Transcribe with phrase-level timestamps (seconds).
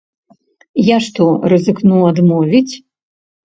[0.87, 2.69] Я што, рызыкну адмовіць?